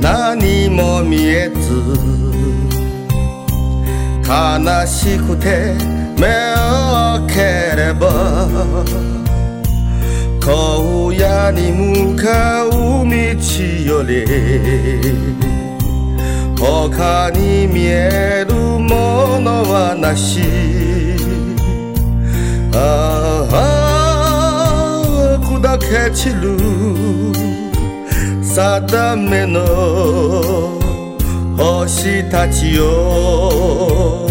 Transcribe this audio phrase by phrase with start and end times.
[0.00, 1.70] 何も見えず
[4.26, 5.74] 悲しくて
[6.18, 8.08] 目を開ければ
[10.42, 10.50] 荒
[11.14, 13.14] 野に向かう道
[13.86, 14.26] より
[16.58, 20.90] 他に見えるものはなし。
[22.72, 27.49] ああ砕け散る
[28.52, 29.60] 定めの
[31.56, 34.26] 星たちよ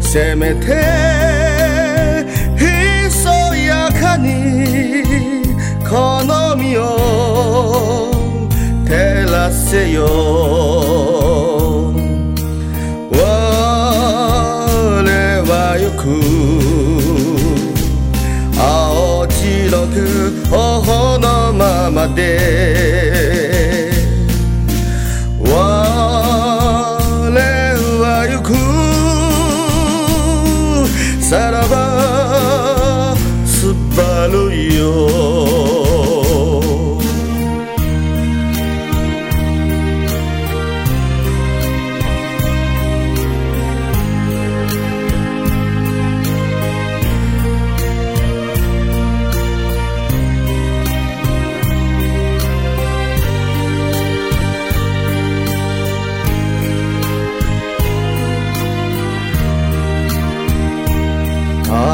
[0.00, 0.66] せめて
[2.56, 5.42] ひそやかに
[5.82, 8.12] この身を
[8.86, 10.06] 照らせよ。
[13.10, 13.16] 我
[15.48, 16.06] はよく
[18.56, 19.96] 青白く
[20.48, 22.69] 頬のままで
[31.70, 32.09] brother.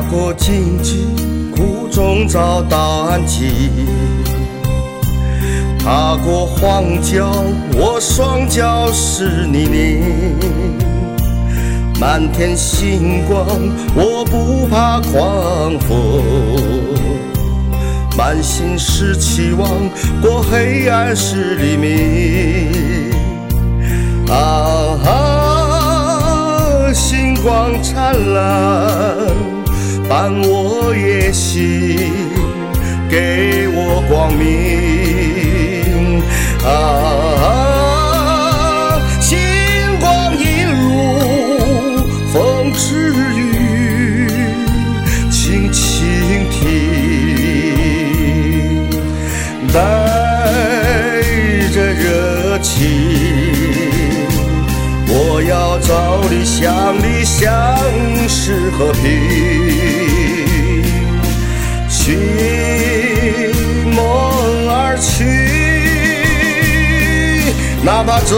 [0.00, 1.08] 踏过荆棘，
[1.54, 2.78] 苦中找到
[3.10, 3.68] 安息；
[5.78, 7.30] 踏过荒郊，
[7.74, 10.00] 我双脚是泥泞。
[12.00, 13.46] 满天星光，
[13.94, 16.22] 我不怕狂风。
[18.16, 19.68] 满心是期望，
[20.22, 23.12] 过黑暗是黎明。
[24.30, 29.59] 啊啊，星光灿烂。
[30.10, 31.96] 伴我夜行，
[33.08, 34.89] 给我光明。
[55.80, 57.76] 早理想，理想
[58.28, 59.02] 是和平。
[61.88, 62.16] 寻
[63.94, 63.98] 梦
[64.68, 65.24] 而去，
[67.82, 68.36] 哪怕走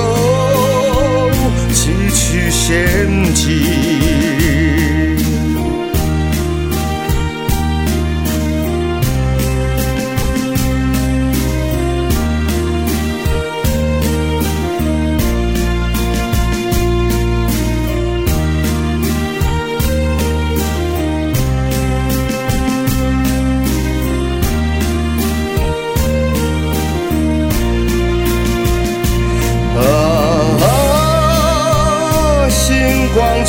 [1.74, 4.61] 崎岖险径。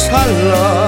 [0.03, 0.82] 灿烂，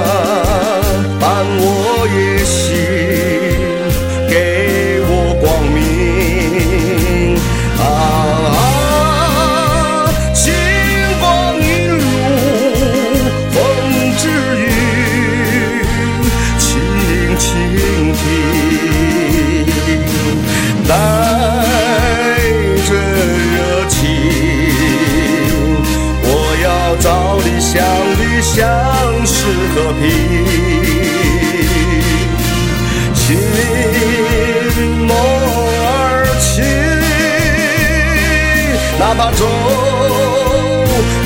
[39.17, 39.45] 把舟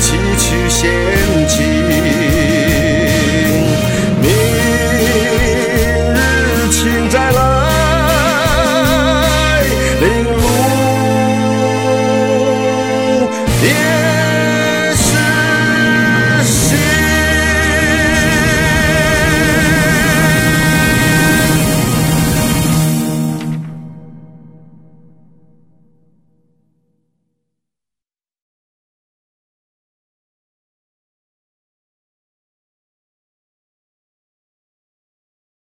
[0.00, 1.99] 崎岖掀起。